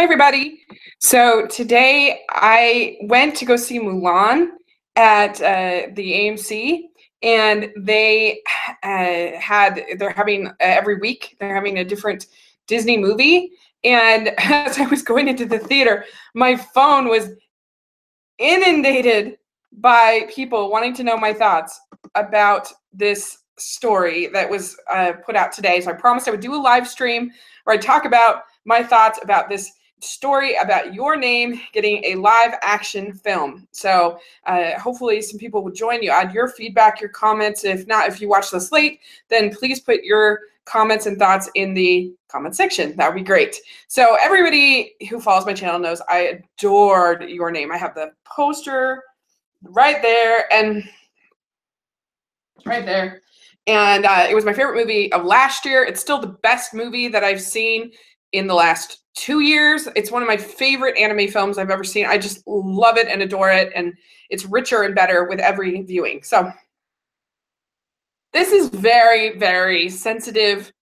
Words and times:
Hi, 0.00 0.04
everybody. 0.04 0.62
So 0.98 1.46
today 1.46 2.22
I 2.30 2.96
went 3.02 3.36
to 3.36 3.44
go 3.44 3.56
see 3.56 3.78
Mulan 3.78 4.46
at 4.96 5.38
uh, 5.42 5.92
the 5.92 6.12
AMC, 6.12 6.84
and 7.22 7.70
they 7.76 8.40
uh, 8.82 9.38
had 9.38 9.84
they're 9.98 10.08
having 10.08 10.46
uh, 10.46 10.54
every 10.58 10.96
week 10.96 11.36
they're 11.38 11.54
having 11.54 11.80
a 11.80 11.84
different 11.84 12.28
Disney 12.66 12.96
movie. 12.96 13.52
And 13.84 14.28
as 14.38 14.78
I 14.78 14.86
was 14.86 15.02
going 15.02 15.28
into 15.28 15.44
the 15.44 15.58
theater, 15.58 16.06
my 16.34 16.56
phone 16.56 17.06
was 17.08 17.32
inundated 18.38 19.36
by 19.70 20.22
people 20.34 20.70
wanting 20.70 20.94
to 20.94 21.04
know 21.04 21.18
my 21.18 21.34
thoughts 21.34 21.78
about 22.14 22.72
this 22.90 23.36
story 23.58 24.28
that 24.28 24.48
was 24.48 24.78
uh, 24.90 25.12
put 25.26 25.36
out 25.36 25.52
today. 25.52 25.78
So 25.82 25.90
I 25.90 25.92
promised 25.92 26.26
I 26.26 26.30
would 26.30 26.40
do 26.40 26.54
a 26.54 26.56
live 26.56 26.88
stream 26.88 27.30
where 27.64 27.76
I 27.76 27.78
talk 27.78 28.06
about 28.06 28.44
my 28.64 28.82
thoughts 28.82 29.20
about 29.22 29.50
this 29.50 29.70
story 30.02 30.56
about 30.56 30.94
your 30.94 31.16
name 31.16 31.60
getting 31.72 32.04
a 32.04 32.14
live 32.16 32.54
action 32.62 33.12
film. 33.12 33.66
So 33.72 34.18
uh, 34.46 34.78
hopefully 34.78 35.22
some 35.22 35.38
people 35.38 35.62
will 35.62 35.72
join 35.72 36.02
you. 36.02 36.10
Add 36.10 36.32
your 36.32 36.48
feedback, 36.48 37.00
your 37.00 37.10
comments. 37.10 37.64
If 37.64 37.86
not, 37.86 38.08
if 38.08 38.20
you 38.20 38.28
watch 38.28 38.50
this 38.50 38.72
late, 38.72 39.00
then 39.28 39.54
please 39.54 39.80
put 39.80 40.02
your 40.02 40.40
comments 40.64 41.06
and 41.06 41.18
thoughts 41.18 41.50
in 41.54 41.74
the 41.74 42.14
comment 42.28 42.54
section. 42.54 42.94
That 42.96 43.08
would 43.08 43.18
be 43.18 43.24
great. 43.24 43.56
So 43.88 44.16
everybody 44.20 44.94
who 45.08 45.20
follows 45.20 45.46
my 45.46 45.54
channel 45.54 45.80
knows 45.80 46.00
I 46.08 46.40
adored 46.58 47.28
your 47.28 47.50
name. 47.50 47.72
I 47.72 47.76
have 47.76 47.94
the 47.94 48.12
poster 48.24 49.02
right 49.62 50.00
there 50.00 50.52
and 50.52 50.84
right 52.64 52.86
there. 52.86 53.22
And 53.66 54.04
uh, 54.04 54.26
it 54.28 54.34
was 54.34 54.44
my 54.44 54.52
favorite 54.52 54.76
movie 54.76 55.12
of 55.12 55.24
last 55.24 55.64
year. 55.64 55.84
It's 55.84 56.00
still 56.00 56.18
the 56.18 56.38
best 56.42 56.72
movie 56.72 57.08
that 57.08 57.24
I've 57.24 57.42
seen 57.42 57.92
in 58.32 58.46
the 58.46 58.54
last 58.54 59.04
two 59.14 59.40
years. 59.40 59.88
It's 59.96 60.10
one 60.10 60.22
of 60.22 60.28
my 60.28 60.36
favorite 60.36 60.96
anime 60.96 61.28
films 61.28 61.58
I've 61.58 61.70
ever 61.70 61.84
seen. 61.84 62.06
I 62.06 62.18
just 62.18 62.42
love 62.46 62.96
it 62.96 63.08
and 63.08 63.22
adore 63.22 63.50
it. 63.50 63.72
And 63.74 63.92
it's 64.30 64.46
richer 64.46 64.82
and 64.82 64.94
better 64.94 65.24
with 65.24 65.40
every 65.40 65.82
viewing. 65.82 66.22
So 66.22 66.50
this 68.32 68.52
is 68.52 68.68
very, 68.68 69.36
very 69.36 69.88
sensitive, 69.88 70.72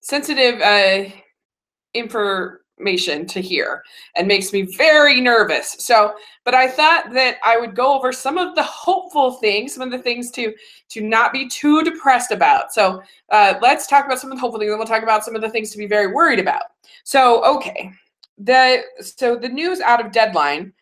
sensitive 0.00 0.60
uh, 0.60 1.10
information 2.78 3.26
to 3.26 3.40
hear 3.40 3.82
and 4.16 4.26
makes 4.26 4.52
me 4.52 4.62
very 4.62 5.20
nervous. 5.20 5.76
So, 5.78 6.14
but 6.44 6.54
I 6.54 6.68
thought 6.68 7.12
that 7.12 7.36
I 7.44 7.58
would 7.58 7.74
go 7.74 7.94
over 7.94 8.12
some 8.12 8.38
of 8.38 8.54
the 8.54 8.62
hopeful 8.62 9.32
things, 9.32 9.74
some 9.74 9.82
of 9.82 9.90
the 9.90 10.02
things 10.02 10.30
to 10.32 10.52
to 10.90 11.00
not 11.00 11.32
be 11.32 11.48
too 11.48 11.82
depressed 11.82 12.30
about. 12.30 12.72
So 12.72 13.02
uh, 13.30 13.54
let's 13.62 13.86
talk 13.86 14.06
about 14.06 14.18
some 14.18 14.30
of 14.30 14.36
the 14.36 14.40
hopeful 14.40 14.58
things, 14.58 14.70
and 14.70 14.78
we'll 14.78 14.88
talk 14.88 15.02
about 15.02 15.24
some 15.24 15.34
of 15.34 15.42
the 15.42 15.50
things 15.50 15.70
to 15.70 15.78
be 15.78 15.86
very 15.86 16.12
worried 16.12 16.38
about. 16.40 16.62
So, 17.04 17.44
okay, 17.44 17.92
the 18.38 18.82
so 19.00 19.36
the 19.36 19.48
news 19.48 19.80
out 19.80 20.04
of 20.04 20.12
Deadline, 20.12 20.72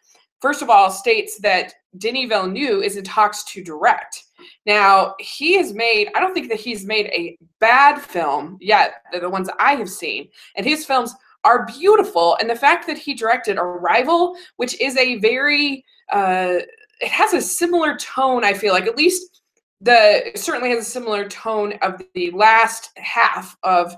first 0.41 0.62
of 0.62 0.71
all, 0.71 0.91
states 0.91 1.39
that 1.39 1.75
Denis 1.99 2.29
Villeneuve 2.29 2.83
is 2.83 2.97
in 2.97 3.05
talks 3.05 3.45
to 3.45 3.62
direct. 3.62 4.25
Now, 4.67 5.15
he 5.21 5.56
has 5.56 5.73
made, 5.73 6.09
I 6.17 6.21
don't 6.21 6.34
think 6.34 6.49
that 6.49 6.59
he's 6.59 6.84
made 6.84 7.06
a 7.06 7.39
bad 7.61 8.01
film 8.01 8.56
yet, 8.61 8.95
the 9.12 9.29
ones 9.29 9.49
I 9.61 9.75
have 9.77 9.91
seen. 9.91 10.29
And 10.56 10.67
his 10.67 10.84
films 10.84 11.15
are 11.45 11.67
beautiful. 11.67 12.37
And 12.41 12.48
the 12.48 12.57
fact 12.57 12.87
that 12.87 12.98
he 12.98 13.15
directed 13.15 13.59
Arrival, 13.59 14.37
which 14.57 14.81
is 14.81 14.97
a 14.97 15.19
very, 15.19 15.84
uh, 16.11 16.59
it 17.01 17.09
has 17.09 17.33
a 17.33 17.41
similar 17.41 17.97
tone, 17.97 18.45
I 18.45 18.55
feel 18.55 18.73
like, 18.73 18.87
at 18.87 18.97
least 18.97 19.43
the 19.81 20.31
certainly 20.37 20.71
has 20.71 20.87
a 20.87 20.91
similar 20.91 21.29
tone 21.29 21.75
of 21.83 22.01
the 22.15 22.31
last 22.31 22.91
half 22.97 23.57
of 23.65 23.97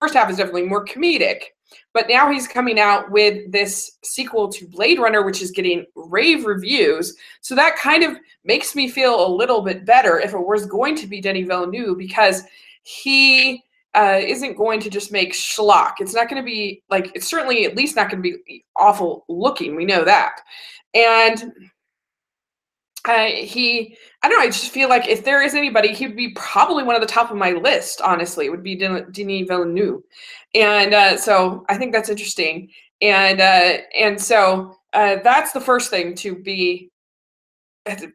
first 0.00 0.14
half 0.14 0.30
is 0.30 0.36
definitely 0.36 0.66
more 0.66 0.84
comedic 0.84 1.42
but 1.92 2.08
now 2.08 2.30
he's 2.30 2.48
coming 2.48 2.78
out 2.78 3.10
with 3.10 3.50
this 3.52 3.98
sequel 4.02 4.48
to 4.52 4.66
Blade 4.68 4.98
Runner, 4.98 5.22
which 5.22 5.42
is 5.42 5.50
getting 5.50 5.84
rave 5.94 6.44
reviews. 6.46 7.16
So 7.40 7.54
that 7.54 7.76
kind 7.76 8.02
of 8.02 8.16
makes 8.44 8.74
me 8.74 8.88
feel 8.88 9.26
a 9.26 9.34
little 9.34 9.62
bit 9.62 9.84
better 9.84 10.18
if 10.18 10.32
it 10.32 10.46
was 10.46 10.66
going 10.66 10.96
to 10.96 11.06
be 11.06 11.20
Denis 11.20 11.46
Villeneuve 11.46 11.98
because 11.98 12.44
he 12.82 13.64
uh, 13.98 14.20
isn't 14.20 14.56
going 14.56 14.78
to 14.78 14.88
just 14.88 15.10
make 15.10 15.32
schlock. 15.32 15.94
It's 15.98 16.14
not 16.14 16.28
going 16.28 16.40
to 16.40 16.46
be 16.46 16.84
like, 16.88 17.10
it's 17.16 17.28
certainly 17.28 17.64
at 17.64 17.76
least 17.76 17.96
not 17.96 18.08
going 18.08 18.22
to 18.22 18.38
be 18.46 18.64
awful 18.76 19.24
looking. 19.28 19.74
We 19.74 19.84
know 19.84 20.04
that. 20.04 20.40
And 20.94 21.52
uh, 23.04 23.26
he, 23.26 23.96
I 24.22 24.28
don't 24.28 24.38
know, 24.38 24.44
I 24.44 24.46
just 24.46 24.70
feel 24.70 24.88
like 24.88 25.08
if 25.08 25.24
there 25.24 25.42
is 25.42 25.54
anybody, 25.54 25.92
he 25.92 26.06
would 26.06 26.16
be 26.16 26.30
probably 26.34 26.84
one 26.84 26.94
of 26.94 27.00
the 27.00 27.08
top 27.08 27.32
of 27.32 27.36
my 27.36 27.50
list, 27.50 28.00
honestly. 28.00 28.46
It 28.46 28.50
would 28.50 28.62
be 28.62 28.76
Denis 28.76 29.48
Villeneuve. 29.48 30.02
And 30.54 30.94
uh, 30.94 31.16
so 31.16 31.64
I 31.68 31.76
think 31.76 31.92
that's 31.92 32.08
interesting. 32.08 32.70
And, 33.02 33.40
uh, 33.40 33.78
and 33.98 34.20
so 34.20 34.76
uh, 34.92 35.16
that's 35.24 35.50
the 35.50 35.60
first 35.60 35.90
thing 35.90 36.14
to 36.16 36.36
be 36.36 36.92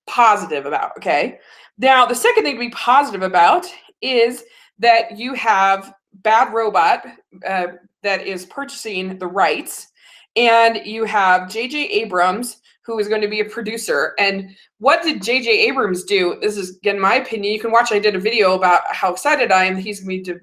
positive 0.08 0.66
about, 0.66 0.92
okay? 0.98 1.40
Now, 1.78 2.06
the 2.06 2.16
second 2.16 2.46
thing 2.46 2.56
to 2.56 2.60
be 2.60 2.70
positive 2.70 3.24
about 3.24 3.66
is 4.02 4.46
that 4.84 5.18
you 5.18 5.34
have 5.34 5.94
Bad 6.14 6.54
Robot 6.54 7.06
uh, 7.48 7.68
that 8.04 8.28
is 8.28 8.46
purchasing 8.46 9.18
the 9.18 9.28
rights, 9.28 9.88
and 10.36 10.86
you 10.86 11.06
have 11.06 11.50
J.J. 11.50 11.86
Abrams 11.86 12.62
who 12.86 13.00
is 13.00 13.08
going 13.08 13.22
to 13.22 13.30
be 13.30 13.40
a 13.40 13.46
producer. 13.46 14.14
And 14.20 14.56
what 14.80 15.04
did 15.04 15.24
J.J. 15.24 15.50
Abrams 15.68 16.04
do? 16.04 16.38
This 16.42 16.58
is, 16.58 16.78
again, 16.78 17.00
my 17.00 17.16
opinion. 17.16 17.54
You 17.54 17.60
can 17.60 17.72
watch, 17.72 17.92
I 17.92 18.00
did 18.00 18.16
a 18.16 18.20
video 18.20 18.56
about 18.56 18.82
how 18.88 19.12
excited 19.12 19.52
I 19.52 19.66
am 19.66 19.78
he's 19.78 20.02
going 20.02 20.24
to 20.24 20.34
be 20.34 20.40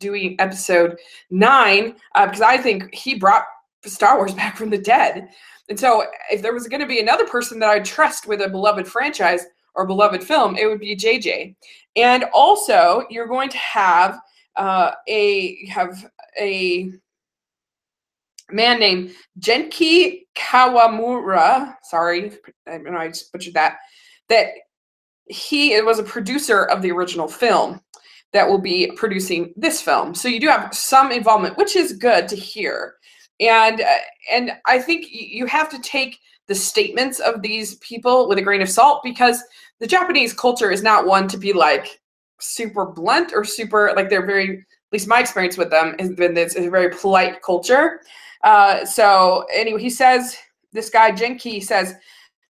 doing 0.00 0.36
episode 0.38 0.98
nine, 1.30 1.96
uh, 2.14 2.26
because 2.26 2.40
I 2.40 2.56
think 2.56 2.94
he 2.94 3.16
brought 3.16 3.44
Star 3.84 4.16
Wars 4.16 4.34
back 4.34 4.56
from 4.56 4.70
the 4.70 4.78
dead. 4.78 5.28
And 5.68 5.78
so 5.78 6.04
if 6.30 6.40
there 6.40 6.54
was 6.54 6.66
going 6.68 6.80
to 6.80 6.86
be 6.86 7.00
another 7.00 7.26
person 7.26 7.58
that 7.58 7.68
I 7.68 7.80
trust 7.80 8.26
with 8.26 8.40
a 8.40 8.48
beloved 8.48 8.88
franchise 8.88 9.44
or 9.78 9.86
beloved 9.86 10.22
film, 10.24 10.56
it 10.56 10.66
would 10.66 10.80
be 10.80 10.96
JJ. 10.96 11.54
And 11.96 12.24
also, 12.34 13.06
you're 13.08 13.28
going 13.28 13.48
to 13.48 13.58
have 13.58 14.18
uh, 14.56 14.90
a 15.06 15.64
have 15.66 16.10
a 16.38 16.90
man 18.50 18.80
named 18.80 19.12
Genki 19.38 20.26
Kawamura. 20.36 21.76
Sorry, 21.84 22.32
I, 22.66 22.78
know 22.78 22.98
I 22.98 23.08
just 23.08 23.32
butchered 23.32 23.54
that. 23.54 23.78
That 24.28 24.48
he 25.26 25.80
was 25.80 25.98
a 25.98 26.02
producer 26.02 26.64
of 26.64 26.82
the 26.82 26.90
original 26.90 27.28
film 27.28 27.80
that 28.32 28.48
will 28.48 28.58
be 28.58 28.90
producing 28.96 29.54
this 29.56 29.80
film. 29.80 30.14
So 30.14 30.28
you 30.28 30.40
do 30.40 30.48
have 30.48 30.74
some 30.74 31.12
involvement, 31.12 31.56
which 31.56 31.76
is 31.76 31.92
good 31.92 32.28
to 32.28 32.36
hear. 32.36 32.94
And 33.38 33.80
uh, 33.80 33.98
and 34.32 34.52
I 34.66 34.80
think 34.80 35.06
you 35.10 35.46
have 35.46 35.68
to 35.70 35.78
take 35.78 36.18
the 36.48 36.54
statements 36.54 37.20
of 37.20 37.42
these 37.42 37.76
people 37.76 38.26
with 38.26 38.38
a 38.38 38.42
grain 38.42 38.62
of 38.62 38.70
salt 38.70 39.02
because 39.04 39.42
the 39.80 39.86
Japanese 39.86 40.32
culture 40.32 40.70
is 40.70 40.82
not 40.82 41.06
one 41.06 41.28
to 41.28 41.36
be 41.36 41.52
like 41.52 42.00
super 42.40 42.86
blunt 42.86 43.32
or 43.34 43.44
super 43.44 43.92
like 43.96 44.08
they're 44.08 44.26
very 44.26 44.58
at 44.58 44.92
least 44.92 45.08
my 45.08 45.20
experience 45.20 45.58
with 45.58 45.70
them 45.70 45.94
has 45.98 46.12
been 46.12 46.34
this 46.34 46.54
is 46.54 46.66
a 46.66 46.70
very 46.70 46.90
polite 46.90 47.42
culture 47.42 48.00
uh, 48.44 48.84
so 48.84 49.46
anyway, 49.52 49.80
he 49.80 49.90
says, 49.90 50.36
this 50.72 50.90
guy 50.90 51.10
Genki 51.10 51.62
says, 51.62 51.94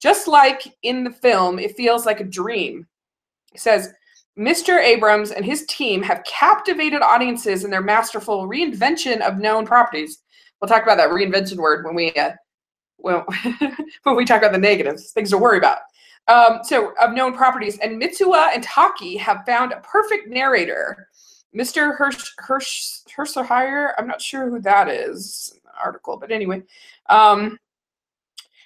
just 0.01 0.27
like 0.27 0.63
in 0.83 1.03
the 1.03 1.11
film, 1.11 1.59
it 1.59 1.75
feels 1.75 2.05
like 2.05 2.19
a 2.19 2.25
dream. 2.25 2.87
He 3.51 3.57
says, 3.57 3.93
Mr. 4.37 4.79
Abrams 4.81 5.31
and 5.31 5.45
his 5.45 5.65
team 5.67 6.01
have 6.03 6.23
captivated 6.25 7.01
audiences 7.01 7.63
in 7.63 7.71
their 7.71 7.81
masterful 7.81 8.47
reinvention 8.47 9.21
of 9.21 9.37
known 9.37 9.65
properties. 9.65 10.19
We'll 10.59 10.67
talk 10.67 10.83
about 10.83 10.97
that 10.97 11.09
reinvention 11.09 11.57
word 11.57 11.85
when 11.85 11.95
we 11.95 12.11
uh, 12.13 12.31
well 12.97 13.25
when 14.03 14.15
we 14.15 14.25
talk 14.25 14.39
about 14.39 14.51
the 14.51 14.57
negatives, 14.57 15.11
things 15.11 15.29
to 15.29 15.37
worry 15.37 15.57
about. 15.57 15.79
Um, 16.27 16.59
so 16.63 16.93
of 17.01 17.13
known 17.13 17.33
properties, 17.33 17.77
and 17.79 18.01
Mitsuha 18.01 18.53
and 18.53 18.63
Taki 18.63 19.15
have 19.17 19.45
found 19.45 19.71
a 19.71 19.79
perfect 19.81 20.27
narrator, 20.27 21.07
Mr. 21.55 21.95
Hirsch 21.95 22.31
Hirsch 22.39 23.01
Hersherhire. 23.15 23.91
I'm 23.97 24.07
not 24.07 24.21
sure 24.21 24.49
who 24.49 24.59
that 24.61 24.89
is 24.89 25.59
article. 25.81 26.17
But 26.17 26.31
anyway, 26.31 26.63
um, 27.09 27.59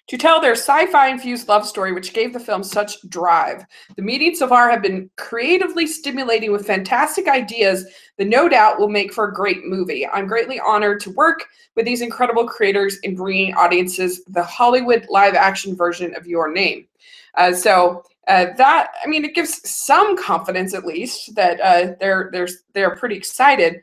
to 0.09 0.17
tell 0.17 0.41
their 0.41 0.53
sci-fi 0.53 1.07
infused 1.07 1.47
love 1.47 1.65
story, 1.65 1.94
which 1.94 2.13
gave 2.13 2.33
the 2.33 2.39
film 2.39 2.63
such 2.63 3.00
drive. 3.09 3.63
The 3.95 4.01
meetings 4.01 4.39
so 4.39 4.47
far 4.47 4.69
have 4.69 4.81
been 4.81 5.09
creatively 5.17 5.85
stimulating 5.85 6.51
with 6.51 6.65
fantastic 6.65 7.27
ideas 7.27 7.85
that 8.17 8.27
no 8.27 8.50
doubt 8.50 8.79
will 8.79 8.89
make 8.89 9.13
for 9.13 9.27
a 9.27 9.33
great 9.33 9.65
movie. 9.65 10.07
I'm 10.07 10.25
greatly 10.25 10.59
honored 10.59 11.00
to 11.01 11.11
work 11.11 11.45
with 11.75 11.85
these 11.85 12.01
incredible 12.01 12.47
creators 12.47 12.97
in 13.03 13.15
bringing 13.15 13.53
audiences 13.53 14.23
the 14.25 14.44
Hollywood 14.44 15.06
live 15.09 15.35
action 15.35 15.75
version 15.75 16.15
of 16.15 16.25
Your 16.25 16.51
Name. 16.51 16.88
Uh, 17.35 17.53
so 17.53 18.03
uh, 18.27 18.47
that 18.57 18.91
I 19.03 19.07
mean, 19.07 19.23
it 19.25 19.35
gives 19.35 19.67
some 19.69 20.17
confidence 20.17 20.73
at 20.73 20.85
least 20.85 21.35
that 21.35 21.59
uh, 21.61 21.94
they're 22.00 22.29
they're 22.31 22.47
they're 22.73 22.95
pretty 22.95 23.15
excited. 23.15 23.81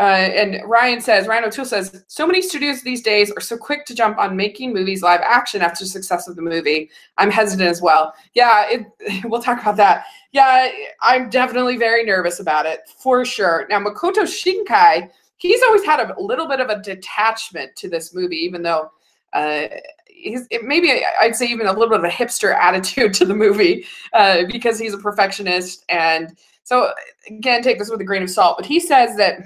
Uh, 0.00 0.30
and 0.32 0.68
Ryan 0.68 1.00
says, 1.00 1.26
Ryan 1.26 1.44
O'Toole 1.44 1.66
says, 1.66 2.04
so 2.08 2.26
many 2.26 2.40
studios 2.40 2.80
these 2.80 3.02
days 3.02 3.30
are 3.30 3.40
so 3.40 3.56
quick 3.56 3.84
to 3.86 3.94
jump 3.94 4.18
on 4.18 4.34
making 4.34 4.72
movies 4.72 5.02
live 5.02 5.20
action 5.20 5.60
after 5.60 5.84
success 5.84 6.26
of 6.26 6.36
the 6.36 6.42
movie. 6.42 6.90
I'm 7.18 7.30
hesitant 7.30 7.68
as 7.68 7.82
well. 7.82 8.14
Yeah, 8.34 8.64
it, 8.70 8.86
we'll 9.24 9.42
talk 9.42 9.60
about 9.60 9.76
that. 9.76 10.06
Yeah, 10.32 10.70
I'm 11.02 11.28
definitely 11.28 11.76
very 11.76 12.04
nervous 12.04 12.40
about 12.40 12.64
it 12.64 12.80
for 12.98 13.24
sure. 13.24 13.66
Now, 13.68 13.78
Makoto 13.78 14.22
Shinkai 14.22 15.10
he's 15.40 15.62
always 15.62 15.84
had 15.84 16.10
a 16.10 16.20
little 16.20 16.46
bit 16.46 16.60
of 16.60 16.68
a 16.68 16.80
detachment 16.80 17.74
to 17.74 17.88
this 17.88 18.14
movie, 18.14 18.36
even 18.36 18.62
though 18.62 18.90
uh, 19.32 19.66
he's 20.06 20.46
maybe 20.62 21.02
I'd 21.20 21.34
say 21.34 21.46
even 21.46 21.66
a 21.66 21.72
little 21.72 21.88
bit 21.88 21.98
of 21.98 22.04
a 22.04 22.08
hipster 22.08 22.54
attitude 22.54 23.14
to 23.14 23.24
the 23.24 23.34
movie 23.34 23.86
uh, 24.12 24.42
because 24.50 24.78
he's 24.78 24.94
a 24.94 24.98
perfectionist. 24.98 25.84
And 25.88 26.36
so 26.62 26.92
again, 27.26 27.62
take 27.62 27.78
this 27.78 27.90
with 27.90 28.00
a 28.00 28.04
grain 28.04 28.22
of 28.22 28.30
salt. 28.30 28.58
But 28.58 28.66
he 28.66 28.78
says 28.78 29.16
that 29.16 29.40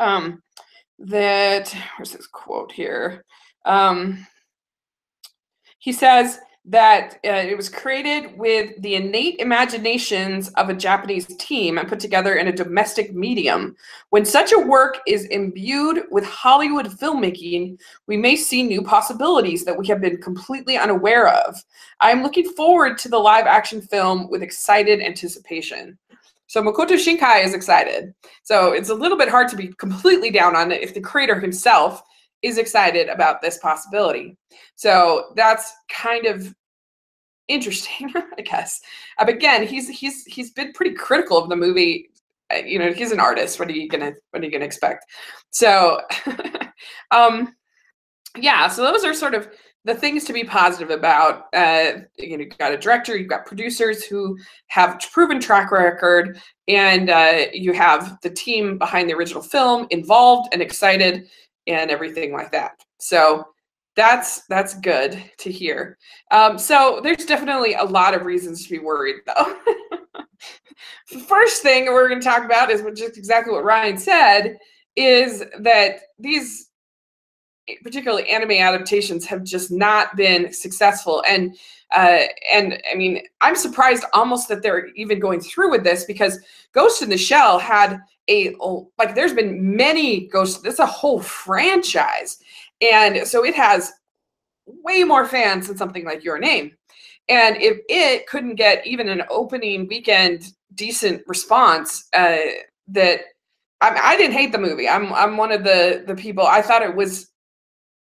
um, 0.00 0.42
that 0.98 1.74
where's 1.96 2.12
this 2.12 2.26
quote 2.26 2.72
here? 2.72 3.24
Um, 3.64 4.26
he 5.78 5.92
says 5.92 6.38
that 6.68 7.20
uh, 7.24 7.30
it 7.30 7.56
was 7.56 7.68
created 7.68 8.36
with 8.36 8.72
the 8.82 8.96
innate 8.96 9.38
imaginations 9.38 10.48
of 10.54 10.68
a 10.68 10.74
Japanese 10.74 11.26
team 11.36 11.78
and 11.78 11.88
put 11.88 12.00
together 12.00 12.34
in 12.34 12.48
a 12.48 12.52
domestic 12.52 13.14
medium. 13.14 13.76
When 14.10 14.24
such 14.24 14.52
a 14.52 14.58
work 14.58 14.98
is 15.06 15.26
imbued 15.26 16.06
with 16.10 16.24
Hollywood 16.24 16.86
filmmaking, 16.86 17.78
we 18.08 18.16
may 18.16 18.34
see 18.34 18.64
new 18.64 18.82
possibilities 18.82 19.64
that 19.64 19.78
we 19.78 19.86
have 19.86 20.00
been 20.00 20.20
completely 20.20 20.76
unaware 20.76 21.28
of. 21.28 21.62
I 22.00 22.10
am 22.10 22.24
looking 22.24 22.50
forward 22.54 22.98
to 22.98 23.08
the 23.08 23.18
live 23.18 23.46
action 23.46 23.80
film 23.80 24.28
with 24.28 24.42
excited 24.42 25.00
anticipation. 25.00 25.96
So 26.46 26.62
Makoto 26.62 26.92
Shinkai 26.92 27.44
is 27.44 27.54
excited. 27.54 28.14
So 28.42 28.72
it's 28.72 28.90
a 28.90 28.94
little 28.94 29.18
bit 29.18 29.28
hard 29.28 29.48
to 29.48 29.56
be 29.56 29.68
completely 29.78 30.30
down 30.30 30.54
on 30.54 30.70
it 30.70 30.82
if 30.82 30.94
the 30.94 31.00
creator 31.00 31.38
himself 31.40 32.02
is 32.42 32.58
excited 32.58 33.08
about 33.08 33.42
this 33.42 33.58
possibility. 33.58 34.36
So 34.76 35.32
that's 35.34 35.72
kind 35.88 36.26
of 36.26 36.54
interesting, 37.48 38.12
I 38.38 38.42
guess. 38.42 38.80
But 39.18 39.28
again, 39.28 39.66
he's 39.66 39.88
he's 39.88 40.24
he's 40.24 40.52
been 40.52 40.72
pretty 40.72 40.94
critical 40.94 41.38
of 41.38 41.48
the 41.48 41.56
movie. 41.56 42.10
Uh, 42.52 42.58
you 42.58 42.78
know, 42.78 42.92
he's 42.92 43.12
an 43.12 43.20
artist. 43.20 43.58
What 43.58 43.68
are 43.68 43.72
you 43.72 43.88
gonna 43.88 44.12
what 44.30 44.42
are 44.42 44.46
you 44.46 44.52
gonna 44.52 44.64
expect? 44.64 45.04
So, 45.50 46.00
um, 47.10 47.54
yeah. 48.36 48.68
So 48.68 48.82
those 48.82 49.04
are 49.04 49.14
sort 49.14 49.34
of 49.34 49.48
the 49.86 49.94
things 49.94 50.24
to 50.24 50.32
be 50.32 50.42
positive 50.42 50.90
about. 50.90 51.46
Uh, 51.54 52.00
you 52.18 52.36
know, 52.36 52.44
you've 52.44 52.58
got 52.58 52.72
a 52.72 52.76
director, 52.76 53.16
you've 53.16 53.30
got 53.30 53.46
producers 53.46 54.04
who 54.04 54.36
have 54.66 55.00
proven 55.12 55.40
track 55.40 55.70
record, 55.70 56.40
and 56.66 57.08
uh, 57.08 57.44
you 57.52 57.72
have 57.72 58.18
the 58.22 58.30
team 58.30 58.78
behind 58.78 59.08
the 59.08 59.14
original 59.14 59.42
film 59.42 59.86
involved 59.90 60.48
and 60.52 60.60
excited 60.60 61.28
and 61.68 61.90
everything 61.90 62.32
like 62.32 62.50
that. 62.50 62.72
So 62.98 63.46
that's 63.94 64.44
that's 64.46 64.74
good 64.80 65.22
to 65.38 65.52
hear. 65.52 65.96
Um, 66.32 66.58
so 66.58 67.00
there's 67.02 67.24
definitely 67.24 67.74
a 67.74 67.84
lot 67.84 68.14
of 68.14 68.26
reasons 68.26 68.64
to 68.64 68.70
be 68.70 68.80
worried, 68.80 69.16
though. 69.24 69.56
the 71.12 71.20
first 71.20 71.62
thing 71.62 71.86
we're 71.86 72.08
going 72.08 72.20
to 72.20 72.26
talk 72.26 72.44
about 72.44 72.72
is 72.72 72.82
just 72.98 73.16
exactly 73.16 73.52
what 73.52 73.64
Ryan 73.64 73.98
said: 73.98 74.58
is 74.96 75.44
that 75.60 76.00
these 76.18 76.70
particularly 77.82 78.28
anime 78.28 78.52
adaptations 78.52 79.24
have 79.26 79.44
just 79.44 79.70
not 79.70 80.16
been 80.16 80.52
successful. 80.52 81.22
And 81.28 81.56
uh, 81.94 82.22
and 82.52 82.82
i 82.90 82.96
mean 82.96 83.22
i'm 83.42 83.54
surprised 83.54 84.04
almost 84.12 84.48
that 84.48 84.60
they're 84.60 84.88
even 84.96 85.20
going 85.20 85.38
through 85.38 85.70
with 85.70 85.84
this 85.84 86.04
because 86.04 86.40
ghost 86.72 87.00
in 87.00 87.08
the 87.08 87.16
shell 87.16 87.60
had 87.60 88.00
a 88.28 88.54
like 88.98 89.14
there's 89.14 89.32
been 89.32 89.76
many 89.76 90.26
ghosts. 90.28 90.60
This 90.62 90.74
is 90.74 90.80
a 90.80 90.86
whole 90.86 91.20
franchise. 91.20 92.38
And 92.80 93.26
so 93.26 93.44
it 93.44 93.54
has 93.54 93.92
way 94.66 95.04
more 95.04 95.26
fans 95.26 95.68
than 95.68 95.76
something 95.76 96.04
like 96.04 96.24
your 96.24 96.38
name. 96.38 96.72
And 97.28 97.56
if 97.56 97.78
it 97.88 98.26
couldn't 98.26 98.56
get 98.56 98.86
even 98.86 99.08
an 99.08 99.22
opening 99.30 99.86
weekend 99.88 100.52
decent 100.74 101.22
response 101.26 102.08
uh, 102.12 102.38
that 102.88 103.20
I, 103.80 103.98
I 104.02 104.16
didn't 104.16 104.34
hate 104.34 104.52
the 104.52 104.58
movie. 104.58 104.88
I'm 104.88 105.12
i'm 105.12 105.36
one 105.36 105.52
of 105.52 105.64
the 105.64 106.04
the 106.06 106.14
people 106.14 106.46
i 106.46 106.62
thought 106.62 106.82
it 106.82 106.94
was 106.94 107.30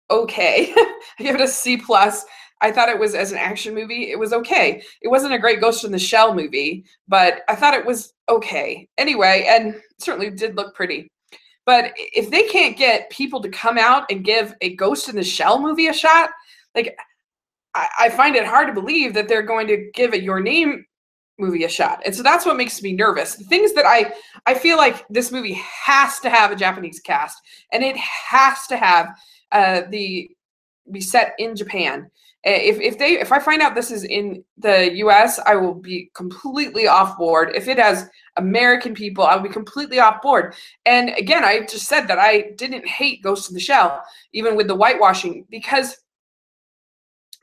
okay. 0.09 0.71
I 0.75 1.23
give 1.23 1.35
it 1.35 1.41
a 1.41 1.47
C 1.47 1.77
plus. 1.77 2.25
I 2.61 2.71
thought 2.71 2.89
it 2.89 2.99
was 2.99 3.15
as 3.15 3.31
an 3.31 3.37
action 3.37 3.75
movie, 3.75 4.11
it 4.11 4.17
was 4.17 4.33
okay. 4.33 4.81
It 5.01 5.09
wasn't 5.09 5.33
a 5.33 5.39
great 5.39 5.61
Ghost 5.61 5.83
in 5.83 5.91
the 5.91 5.99
Shell 5.99 6.33
movie, 6.33 6.85
but 7.07 7.41
I 7.49 7.55
thought 7.55 7.73
it 7.73 7.85
was 7.85 8.13
okay. 8.29 8.87
Anyway, 8.97 9.45
and 9.47 9.75
certainly 9.99 10.29
did 10.29 10.55
look 10.55 10.73
pretty. 10.73 11.11
But 11.65 11.93
if 11.97 12.29
they 12.29 12.43
can't 12.43 12.77
get 12.77 13.09
people 13.09 13.41
to 13.41 13.49
come 13.49 13.77
out 13.77 14.09
and 14.09 14.23
give 14.23 14.55
a 14.61 14.75
Ghost 14.75 15.09
in 15.09 15.15
the 15.15 15.23
Shell 15.23 15.59
movie 15.61 15.87
a 15.87 15.93
shot, 15.93 16.29
like 16.75 16.97
I, 17.73 17.87
I 17.99 18.09
find 18.09 18.35
it 18.35 18.45
hard 18.45 18.67
to 18.67 18.73
believe 18.73 19.13
that 19.15 19.27
they're 19.27 19.41
going 19.41 19.67
to 19.67 19.89
give 19.93 20.13
a 20.13 20.21
Your 20.21 20.39
Name 20.39 20.85
movie 21.37 21.65
a 21.65 21.69
shot. 21.69 22.01
And 22.05 22.15
so 22.15 22.23
that's 22.23 22.45
what 22.45 22.57
makes 22.57 22.81
me 22.81 22.93
nervous. 22.93 23.35
The 23.35 23.43
things 23.43 23.73
that 23.73 23.85
I 23.85 24.13
I 24.45 24.53
feel 24.53 24.77
like 24.77 25.05
this 25.09 25.31
movie 25.31 25.61
has 25.83 26.19
to 26.19 26.29
have 26.29 26.51
a 26.51 26.55
Japanese 26.55 26.99
cast 26.99 27.37
and 27.73 27.83
it 27.83 27.97
has 27.97 28.67
to 28.67 28.77
have 28.77 29.09
uh, 29.55 29.81
the 29.89 30.29
be 30.91 31.01
set 31.01 31.33
in 31.39 31.55
Japan. 31.55 32.11
If 32.43 32.79
if 32.79 32.99
they 32.99 33.19
if 33.19 33.31
I 33.31 33.39
find 33.39 33.61
out 33.61 33.73
this 33.73 33.89
is 33.89 34.03
in 34.03 34.43
the 34.57 34.93
U.S., 34.97 35.39
I 35.47 35.55
will 35.55 35.73
be 35.73 36.11
completely 36.13 36.87
off 36.87 37.17
board. 37.17 37.51
If 37.55 37.67
it 37.67 37.79
has 37.79 38.07
American 38.35 38.93
people, 38.93 39.23
I'll 39.23 39.39
be 39.39 39.49
completely 39.49 39.99
off 39.99 40.21
board. 40.21 40.53
And 40.85 41.09
again, 41.17 41.43
I 41.43 41.61
just 41.61 41.87
said 41.87 42.05
that 42.07 42.19
I 42.19 42.51
didn't 42.57 42.85
hate 42.85 43.23
Ghost 43.23 43.49
in 43.49 43.55
the 43.55 43.59
Shell, 43.59 44.03
even 44.33 44.55
with 44.55 44.67
the 44.67 44.75
whitewashing, 44.75 45.45
because 45.49 45.97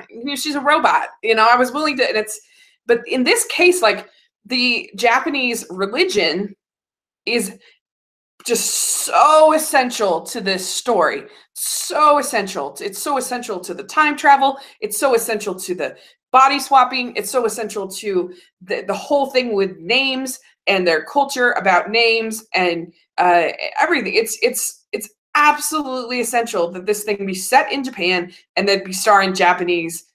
you 0.09 0.25
know 0.25 0.37
she's 0.37 0.55
a 0.55 0.61
robot. 0.61 1.09
You 1.23 1.35
know, 1.35 1.49
I 1.51 1.57
was 1.57 1.73
willing 1.73 1.97
to, 1.97 2.07
and 2.07 2.17
it's. 2.17 2.41
But 2.87 3.01
in 3.07 3.25
this 3.25 3.45
case, 3.47 3.81
like 3.81 4.09
the 4.45 4.91
Japanese 4.97 5.65
religion 5.71 6.55
is 7.27 7.59
just 8.45 8.67
so 9.05 9.53
essential 9.53 10.23
to 10.23 10.41
this 10.41 10.69
story. 10.69 11.25
So 11.65 12.19
essential. 12.19 12.77
It's 12.81 12.99
so 12.99 13.19
essential 13.19 13.61
to 13.61 13.73
the 13.73 13.85
time 13.85 14.17
travel. 14.17 14.59
It's 14.81 14.99
so 14.99 15.15
essential 15.15 15.55
to 15.55 15.77
the 15.77 15.97
body 16.33 16.59
swapping. 16.59 17.15
It's 17.15 17.31
so 17.31 17.47
essential 17.47 17.87
to 17.87 18.35
the, 18.63 18.83
the 18.85 18.95
whole 18.95 19.27
thing 19.27 19.55
with 19.55 19.77
names 19.79 20.41
and 20.67 20.85
their 20.85 21.05
culture 21.05 21.53
about 21.53 21.89
names 21.89 22.45
and 22.53 22.93
uh, 23.17 23.51
everything. 23.81 24.15
It's 24.15 24.37
it's 24.43 24.87
it's 24.91 25.09
absolutely 25.37 26.21
essential 26.21 26.69
that 26.73 26.85
this 26.85 27.05
thing 27.05 27.25
be 27.25 27.33
set 27.33 27.71
in 27.71 27.85
Japan 27.85 28.33
and 28.57 28.67
then 28.67 28.83
be 28.83 28.93
starring 28.93 29.33
Japanese 29.33 30.07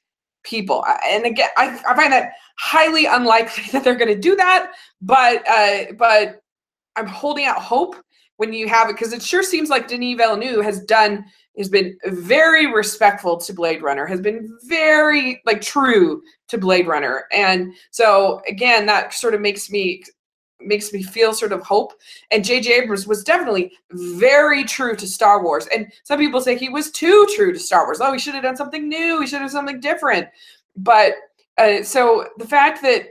people. 0.44 0.84
And 1.06 1.26
again, 1.26 1.50
I, 1.56 1.80
I 1.88 1.96
find 1.96 2.12
that 2.12 2.34
highly 2.60 3.06
unlikely 3.06 3.64
that 3.72 3.86
they're 3.86 3.96
going 3.96 4.14
to 4.14 4.20
do 4.20 4.36
that. 4.36 4.74
But 5.02 5.48
uh, 5.48 5.94
but 5.98 6.42
I'm 6.98 7.08
holding 7.08 7.46
out 7.46 7.62
hope 7.62 7.96
when 8.38 8.54
you 8.54 8.68
have 8.68 8.90
it 8.90 8.94
because 8.94 9.14
it 9.14 9.22
sure 9.22 9.44
seems 9.44 9.70
like 9.70 9.88
Denis 9.88 10.18
Villeneuve 10.18 10.64
has 10.64 10.84
done 10.84 11.26
has 11.58 11.70
been 11.70 11.98
very 12.06 12.72
respectful 12.72 13.36
to 13.38 13.52
Blade 13.52 13.82
Runner, 13.82 14.06
has 14.06 14.22
been 14.22 14.58
very 14.66 15.42
like 15.46 15.60
true 15.60 16.22
to 16.48 16.58
Blade 16.58 16.88
Runner, 16.88 17.26
and 17.32 17.74
so 17.92 18.42
again 18.48 18.86
that 18.86 19.14
sort 19.14 19.34
of 19.34 19.42
makes 19.42 19.70
me 19.70 20.04
makes 20.60 20.92
me 20.92 21.04
feel 21.04 21.34
sort 21.34 21.52
of 21.52 21.62
hope. 21.62 21.94
And 22.32 22.44
J.J. 22.44 22.74
Abrams 22.74 23.06
was 23.06 23.24
definitely 23.24 23.72
very 23.92 24.64
true 24.64 24.96
to 24.96 25.08
Star 25.08 25.44
Wars, 25.44 25.68
and 25.68 25.92
some 26.04 26.20
people 26.20 26.42
say 26.42 26.56
he 26.58 26.70
was 26.70 26.92
too 26.92 27.28
true 27.36 27.52
to 27.52 27.60
Star 27.60 27.86
Wars. 27.86 28.00
Oh, 28.02 28.14
he 28.14 28.20
should 28.20 28.34
have 28.34 28.44
done 28.44 28.58
something 28.58 28.88
new. 28.88 29.22
He 29.22 29.28
should 29.28 29.42
have 29.42 29.52
something 29.52 29.80
different. 29.80 30.28
But 30.76 31.14
uh, 31.58 31.84
so 31.84 32.28
the 32.38 32.48
fact 32.48 32.82
that 32.84 33.08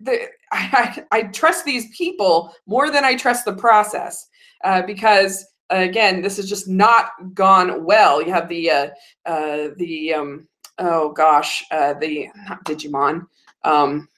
the, 0.00 0.28
I, 0.52 1.04
I, 1.10 1.22
trust 1.24 1.64
these 1.64 1.94
people 1.96 2.54
more 2.66 2.90
than 2.90 3.04
I 3.04 3.14
trust 3.14 3.44
the 3.44 3.54
process 3.54 4.28
uh, 4.64 4.82
because 4.82 5.46
again, 5.70 6.20
this 6.20 6.36
has 6.36 6.48
just 6.48 6.68
not 6.68 7.34
gone 7.34 7.84
well. 7.84 8.20
You 8.22 8.32
have 8.32 8.48
the 8.48 8.70
uh, 8.70 8.88
uh, 9.26 9.68
the 9.76 10.14
um, 10.14 10.48
oh 10.78 11.12
gosh, 11.12 11.64
uh, 11.70 11.94
the 11.94 12.28
not 12.48 12.64
Digimon. 12.64 13.26
Um, 13.64 14.08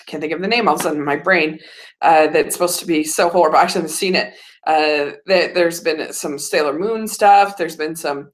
I 0.00 0.04
can't 0.06 0.20
think 0.20 0.32
of 0.32 0.42
the 0.42 0.48
name 0.48 0.68
all 0.68 0.74
of 0.74 0.80
a 0.80 0.82
sudden 0.82 0.98
in 0.98 1.04
my 1.04 1.16
brain. 1.16 1.58
Uh, 2.00 2.26
that's 2.28 2.54
supposed 2.54 2.80
to 2.80 2.86
be 2.86 3.04
so 3.04 3.28
horrible. 3.28 3.58
I 3.58 3.62
actually 3.62 3.82
haven't 3.82 3.96
seen 3.96 4.14
it. 4.14 4.34
Uh, 4.66 5.12
there's 5.26 5.80
been 5.80 6.12
some 6.12 6.38
Sailor 6.38 6.78
Moon 6.78 7.08
stuff. 7.08 7.56
There's 7.56 7.76
been 7.76 7.96
some. 7.96 8.30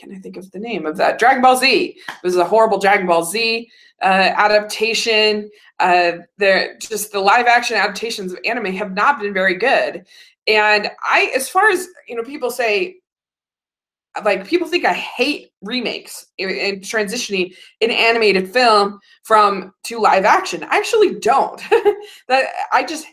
Can't 0.00 0.14
I 0.14 0.18
think 0.18 0.36
of 0.36 0.50
the 0.52 0.58
name 0.58 0.86
of 0.86 0.96
that? 0.96 1.18
Dragon 1.18 1.42
Ball 1.42 1.56
Z. 1.56 1.96
It 2.08 2.14
was 2.22 2.36
a 2.36 2.44
horrible 2.44 2.78
Dragon 2.78 3.06
Ball 3.06 3.22
Z 3.22 3.70
uh, 4.02 4.04
adaptation. 4.04 5.50
Uh, 5.78 6.12
they're 6.38 6.78
just 6.78 7.12
the 7.12 7.20
live 7.20 7.46
action 7.46 7.76
adaptations 7.76 8.32
of 8.32 8.38
anime 8.46 8.72
have 8.72 8.94
not 8.94 9.20
been 9.20 9.34
very 9.34 9.56
good. 9.56 10.06
And 10.46 10.90
I, 11.04 11.30
as 11.34 11.50
far 11.50 11.68
as 11.68 11.88
you 12.08 12.16
know, 12.16 12.22
people 12.22 12.50
say, 12.50 12.96
like 14.24 14.46
people 14.46 14.66
think 14.66 14.84
I 14.84 14.92
hate 14.92 15.52
remakes 15.62 16.26
and 16.38 16.80
transitioning 16.80 17.54
an 17.80 17.90
animated 17.90 18.52
film 18.52 18.98
from 19.22 19.72
to 19.84 20.00
live 20.00 20.24
action. 20.24 20.64
I 20.64 20.76
actually 20.76 21.20
don't. 21.20 21.60
that 22.28 22.46
I 22.72 22.82
just 22.82 23.06